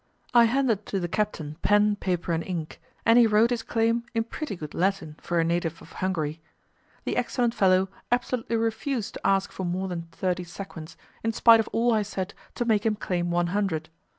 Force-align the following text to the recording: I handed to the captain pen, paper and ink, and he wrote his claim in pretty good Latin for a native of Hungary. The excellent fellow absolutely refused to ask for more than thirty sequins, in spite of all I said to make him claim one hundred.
I 0.33 0.45
handed 0.45 0.87
to 0.87 0.99
the 0.99 1.07
captain 1.07 1.57
pen, 1.61 1.95
paper 1.95 2.33
and 2.33 2.43
ink, 2.43 2.81
and 3.05 3.19
he 3.19 3.27
wrote 3.27 3.51
his 3.51 3.61
claim 3.61 4.03
in 4.15 4.23
pretty 4.23 4.55
good 4.55 4.73
Latin 4.73 5.15
for 5.21 5.39
a 5.39 5.43
native 5.43 5.79
of 5.79 5.91
Hungary. 5.91 6.41
The 7.03 7.15
excellent 7.15 7.53
fellow 7.53 7.87
absolutely 8.11 8.55
refused 8.55 9.13
to 9.13 9.27
ask 9.27 9.51
for 9.51 9.63
more 9.63 9.87
than 9.87 10.07
thirty 10.11 10.43
sequins, 10.43 10.97
in 11.23 11.33
spite 11.33 11.59
of 11.59 11.69
all 11.71 11.93
I 11.93 12.01
said 12.01 12.33
to 12.55 12.65
make 12.65 12.83
him 12.83 12.95
claim 12.95 13.29
one 13.29 13.47
hundred. 13.53 13.89